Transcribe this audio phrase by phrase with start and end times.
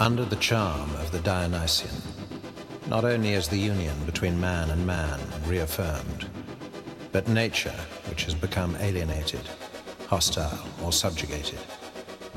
[0.00, 1.94] Under the charm of the Dionysian,
[2.86, 6.26] not only is the union between man and man reaffirmed,
[7.12, 7.78] but nature,
[8.08, 9.42] which has become alienated,
[10.06, 11.58] hostile, or subjugated,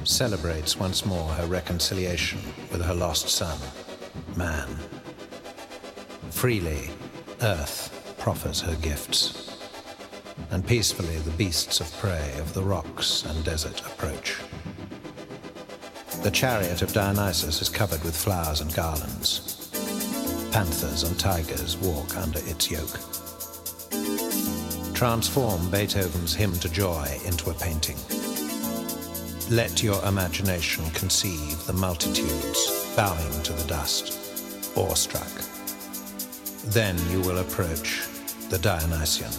[0.04, 3.58] celebrates once more her reconciliation with her lost son,
[4.36, 4.68] man.
[6.32, 6.90] Freely,
[7.44, 9.58] earth proffers her gifts,
[10.52, 14.42] and peacefully the beasts of prey of the rocks and desert approach.
[16.24, 19.70] The chariot of Dionysus is covered with flowers and garlands.
[20.54, 22.98] Panthers and tigers walk under its yoke.
[24.94, 27.98] Transform Beethoven's Hymn to Joy into a painting.
[29.50, 35.28] Let your imagination conceive the multitudes bowing to the dust, awestruck.
[36.72, 38.08] Then you will approach
[38.50, 39.32] the Dionysian.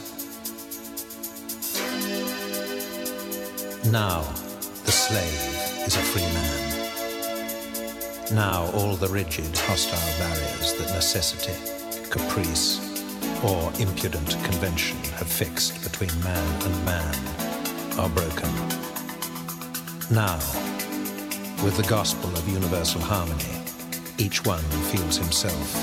[3.90, 4.20] Now,
[4.84, 6.73] the slave is a free man.
[8.32, 11.52] Now all the rigid, hostile barriers that necessity,
[12.08, 12.80] caprice,
[13.44, 17.14] or impudent convention have fixed between man and man
[17.98, 18.48] are broken.
[20.10, 20.38] Now,
[21.62, 23.60] with the gospel of universal harmony,
[24.16, 25.74] each one feels himself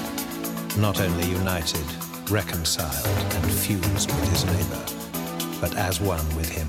[0.78, 1.86] not only united,
[2.32, 3.06] reconciled,
[3.36, 6.68] and fused with his neighbor, but as one with him.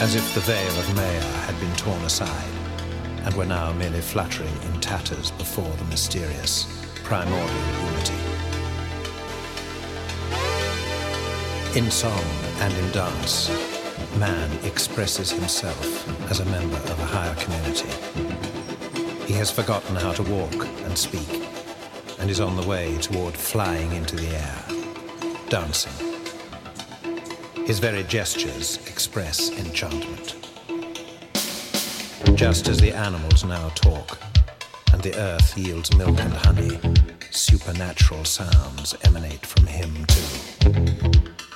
[0.00, 2.55] As if the veil of Maya had been torn aside
[3.26, 6.64] and were now merely fluttering in tatters before the mysterious
[7.02, 7.48] primordial
[7.84, 8.14] unity.
[11.76, 12.24] In song
[12.60, 13.50] and in dance,
[14.18, 17.90] man expresses himself as a member of a higher community.
[19.26, 20.54] He has forgotten how to walk
[20.84, 21.42] and speak,
[22.20, 24.64] and is on the way toward flying into the air,
[25.48, 25.92] dancing.
[27.66, 30.45] His very gestures express enchantment
[32.36, 34.18] just as the animals now talk,
[34.92, 36.78] and the earth yields milk and honey,
[37.30, 40.92] supernatural sounds emanate from him too.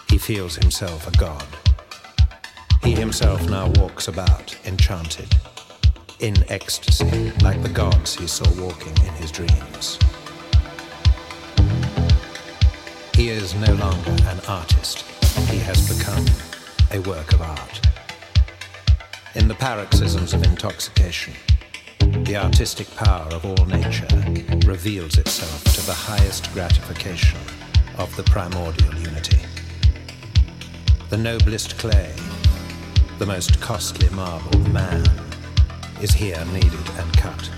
[0.08, 1.46] He feels himself a god.
[2.82, 5.28] He himself now walks about, enchanted,
[6.18, 9.98] in ecstasy, like the gods he saw walking in his dreams.
[13.12, 15.02] He is no longer an artist.
[15.50, 16.24] He has become
[16.90, 17.89] a work of art.
[19.36, 21.34] In the paroxysms of intoxication,
[22.24, 24.08] the artistic power of all nature
[24.66, 27.38] reveals itself to the highest gratification
[27.96, 29.38] of the primordial unity.
[31.10, 32.12] The noblest clay,
[33.20, 35.06] the most costly marble, man,
[36.02, 37.50] is here kneaded and cut.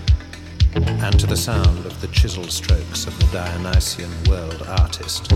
[0.75, 5.33] And to the sound of the chisel strokes of the Dionysian world artist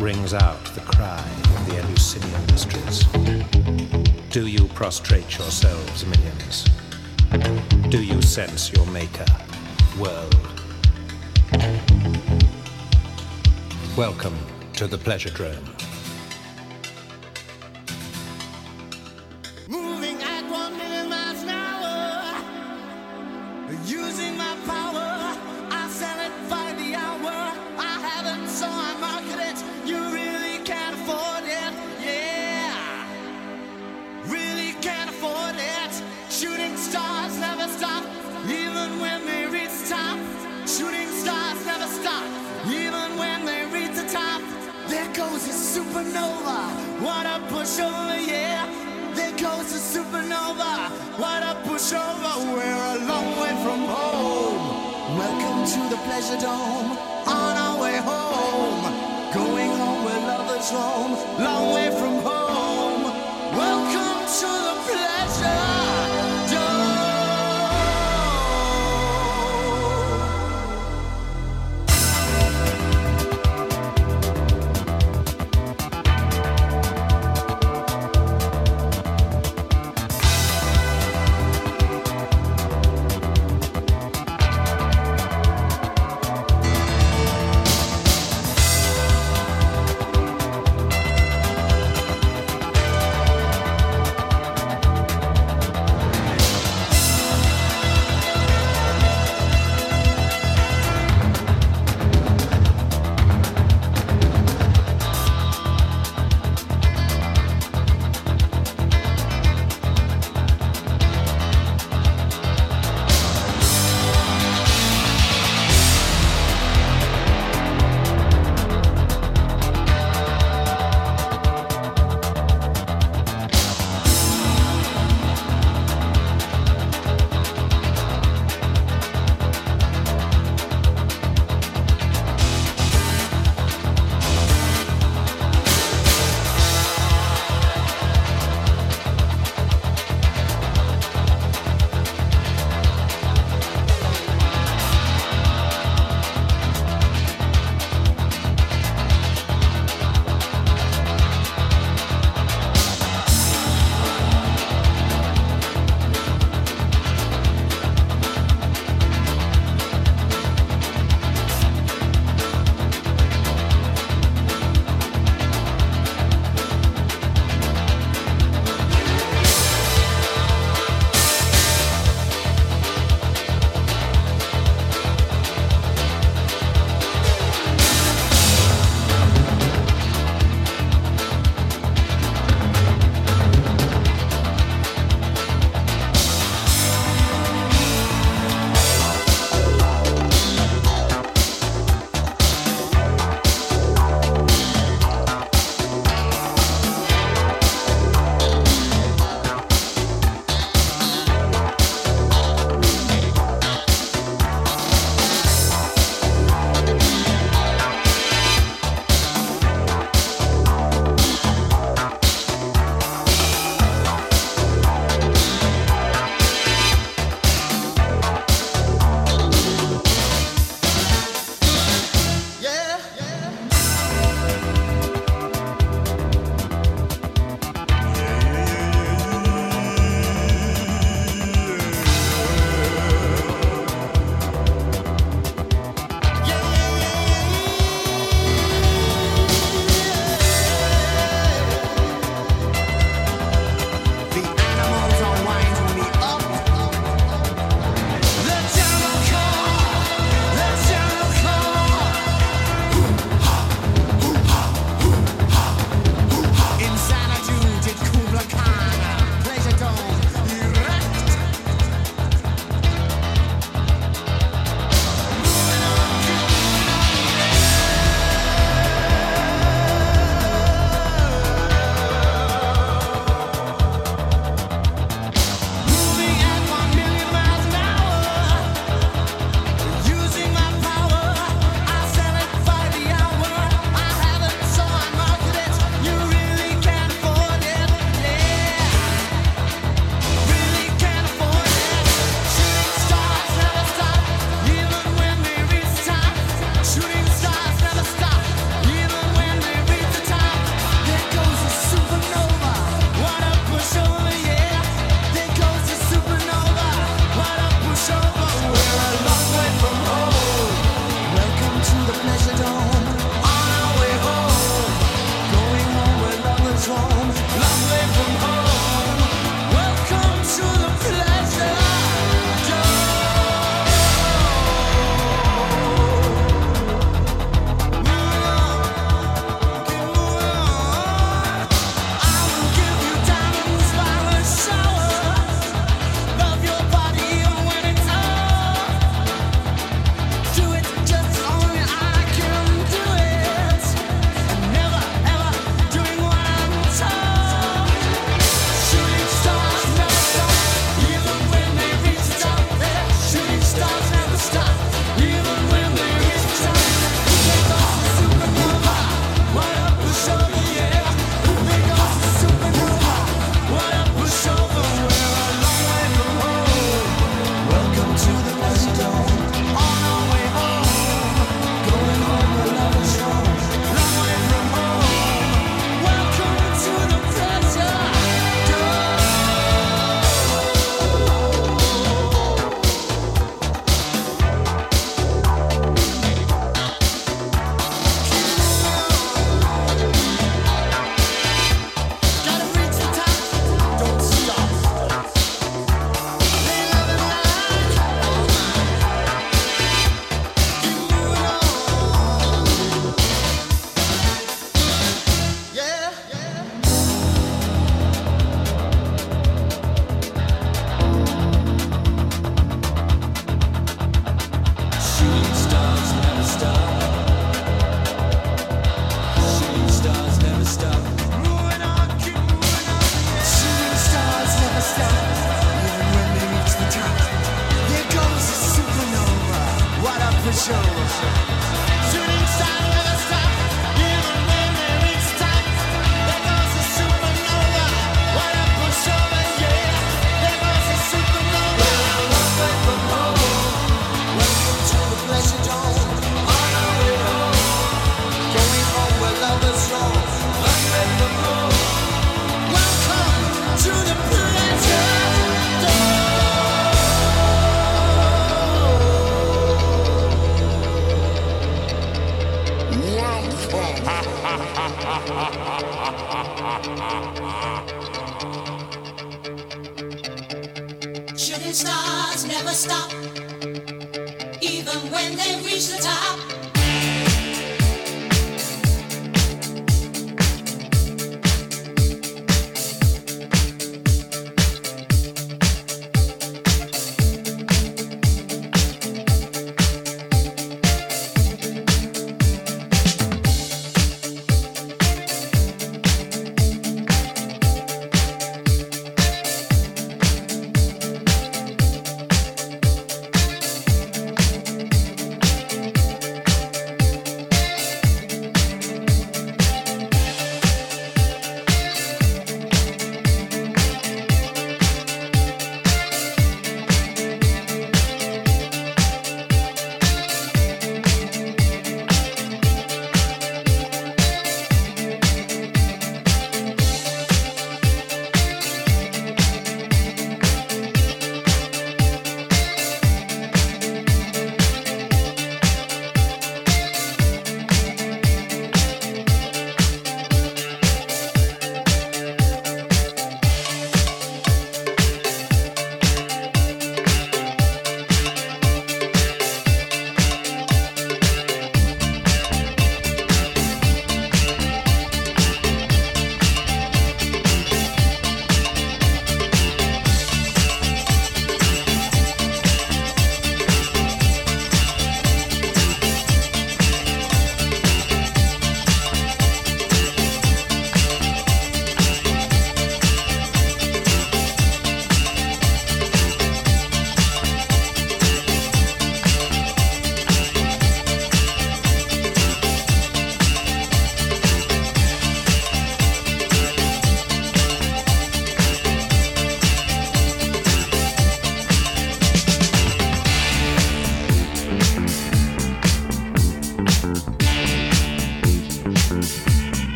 [0.00, 1.24] rings out the cry
[1.68, 3.04] the Eleusinian mysteries.
[4.30, 6.64] Do you prostrate yourselves, millions?
[7.90, 9.26] Do you sense your maker,
[9.98, 10.34] world?
[13.96, 14.38] Welcome
[14.74, 15.87] to the Pleasure Drome.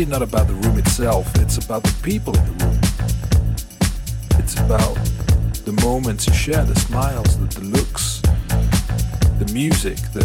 [0.00, 2.80] really not about the room itself, it's about the people in the room.
[4.38, 4.94] It's about
[5.66, 8.22] the moments you share, the smiles, the, the looks,
[9.38, 10.20] the music, the,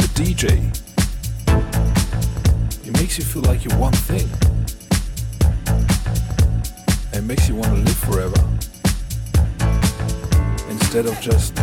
[0.00, 0.42] the DJ.
[2.84, 4.28] It makes you feel like you're one thing.
[7.12, 8.42] It makes you want to live forever.
[10.68, 11.54] Instead of just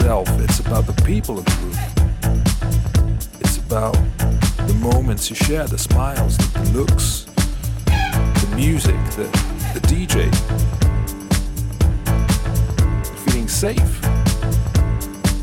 [0.00, 1.76] itself, it's about the people in the room.
[3.40, 3.92] It's about
[4.66, 7.26] the moments you share, the smiles, the, the looks,
[7.84, 9.24] the music, the,
[9.74, 10.30] the DJ.
[13.24, 14.02] Feeling safe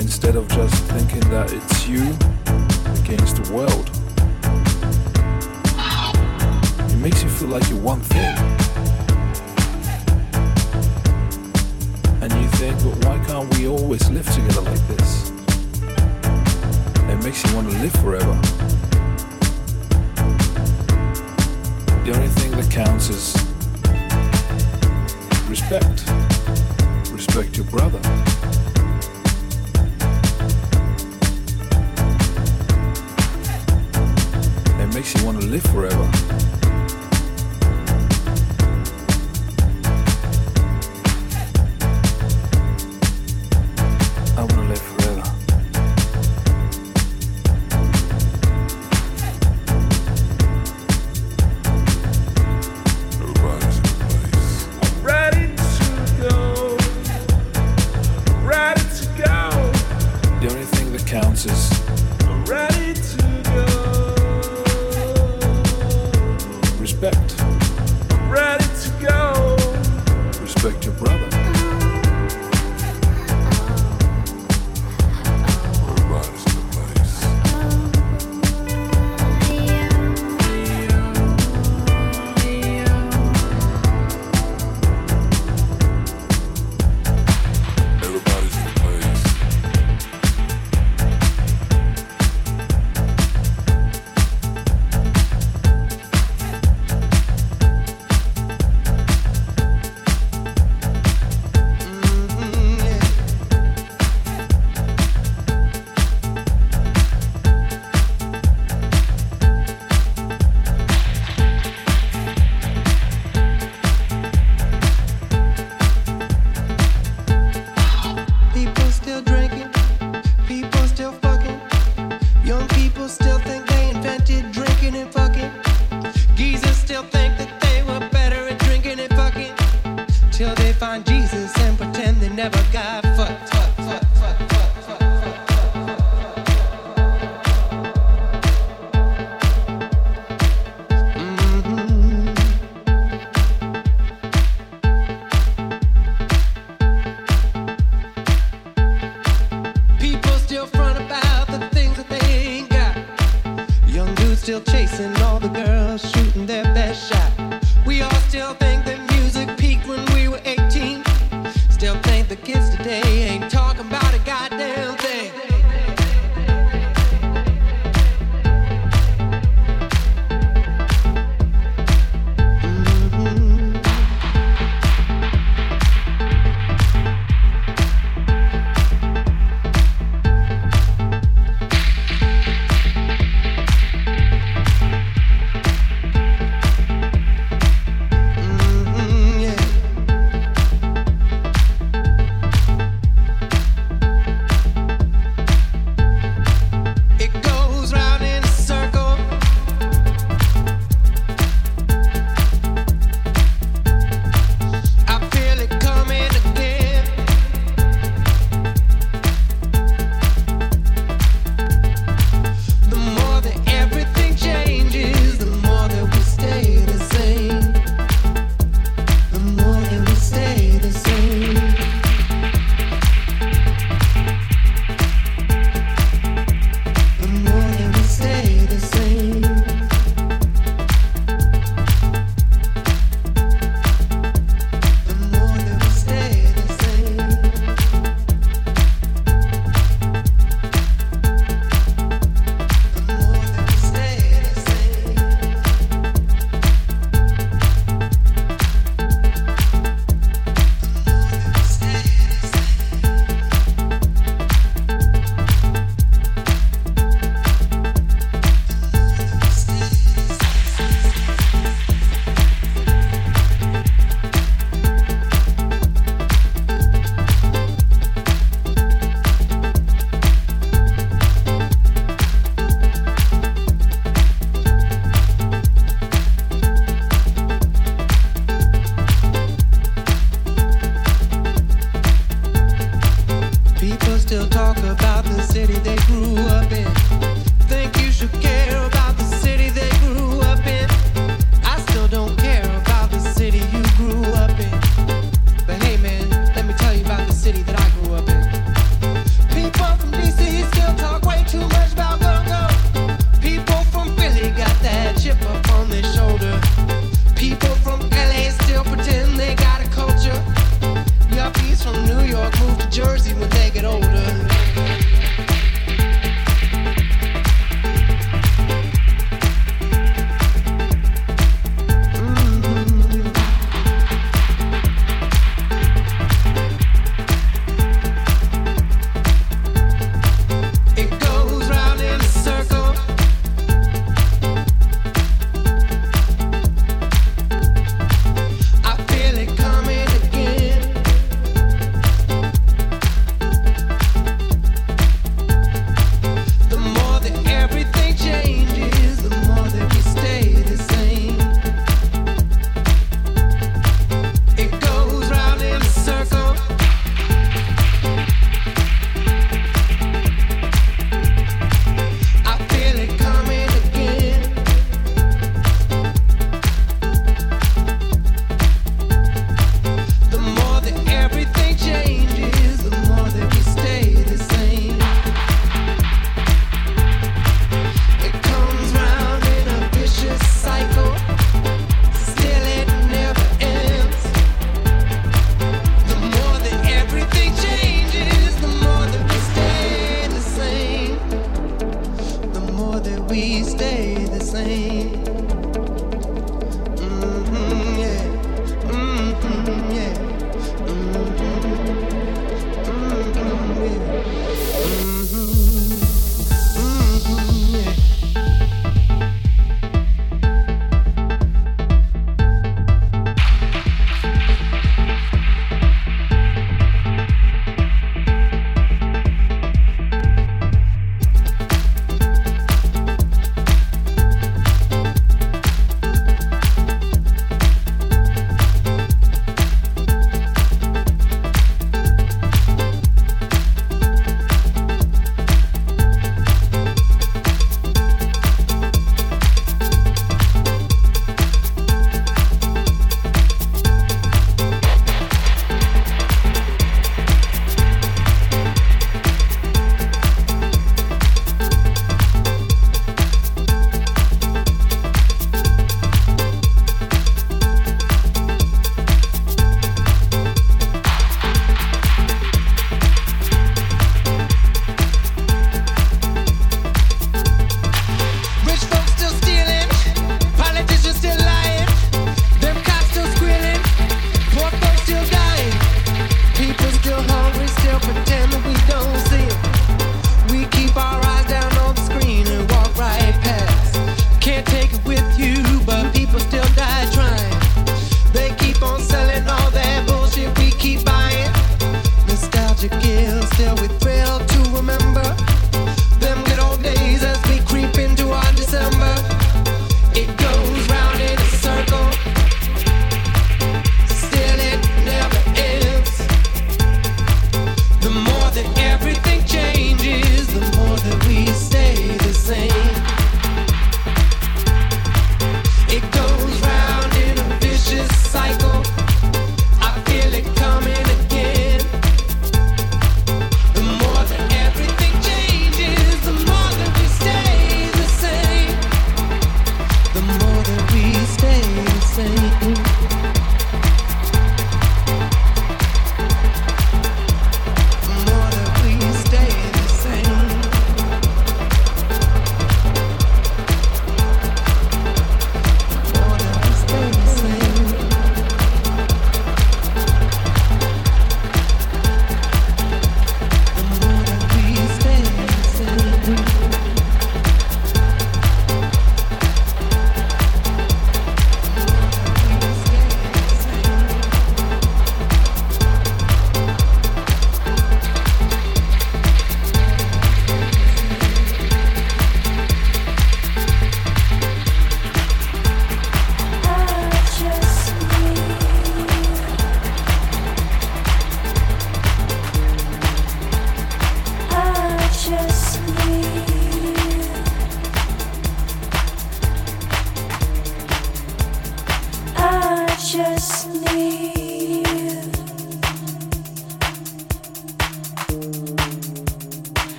[0.00, 2.02] instead of just thinking that it's you
[3.02, 3.88] against the world.
[6.90, 8.59] It makes you feel like you're one thing.
[12.22, 15.30] And you think, but why can't we always live together like this?
[17.08, 18.38] It makes you want to live forever.
[22.04, 23.34] The only thing that counts is
[25.48, 26.04] respect.
[27.10, 28.00] Respect your brother.
[34.78, 35.89] It makes you want to live forever.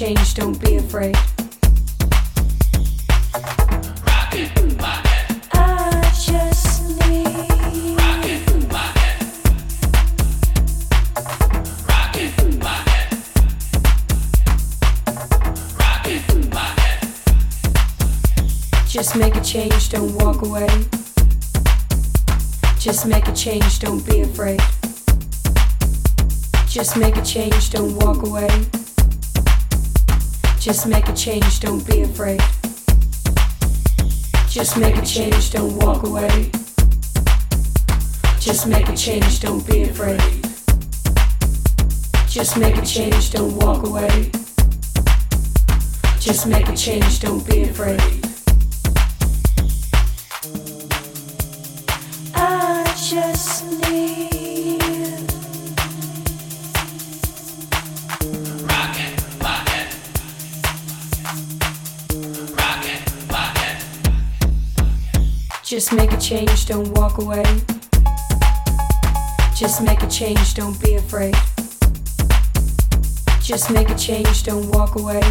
[0.00, 1.14] Change, don't be afraid.
[18.88, 20.66] Just make a change, don't walk away.
[22.78, 24.60] Just make a change, don't be afraid.
[26.66, 28.79] Just make a change, don't walk away.
[30.60, 32.38] Just make a change, don't be afraid.
[34.46, 36.50] Just make a change, don't walk away.
[38.38, 40.20] Just make a change, don't be afraid.
[42.28, 44.30] Just make a change, don't walk away.
[46.20, 48.20] Just make a change, don't be afraid.
[65.80, 67.42] Just make a change, don't walk away.
[69.56, 71.34] Just make a change, don't be afraid.
[73.40, 75.22] Just make a change, don't walk away.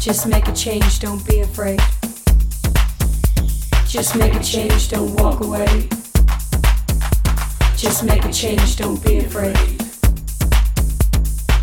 [0.00, 1.78] Just make a change, don't be afraid.
[3.86, 5.86] Just make a change, don't walk away.
[7.76, 9.58] Just make a change, don't be afraid.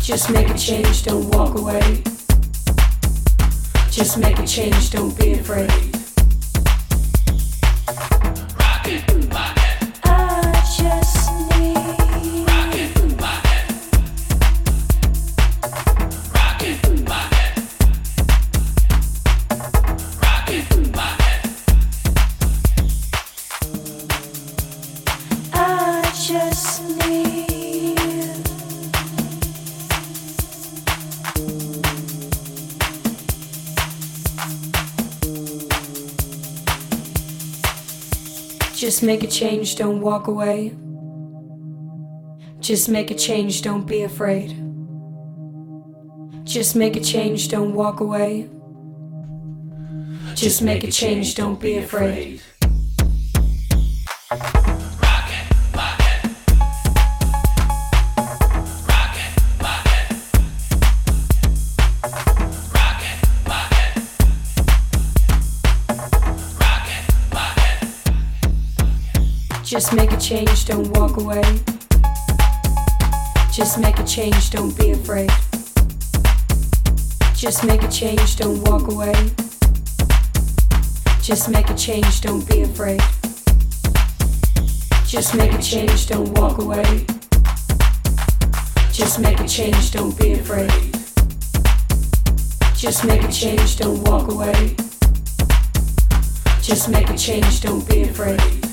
[0.00, 2.04] Just make a change, don't walk away.
[3.90, 5.95] Just make a change, don't be afraid.
[38.96, 40.74] Just make a change, don't walk away.
[42.60, 44.56] Just make a change, don't be afraid.
[46.44, 48.48] Just make a change, don't walk away.
[50.34, 52.40] Just make a change, don't be afraid.
[69.86, 71.44] Just make a change, don't walk away.
[73.52, 75.30] Just make a change, don't be afraid.
[77.36, 79.14] Just make a change, don't walk away.
[81.22, 83.00] Just make a change, don't be afraid.
[85.06, 87.06] Just make a change, don't walk away.
[88.92, 90.72] Just make a change, don't be afraid.
[92.74, 94.74] Just make a change, don't walk away.
[96.60, 98.65] Just make a change, don't be afraid.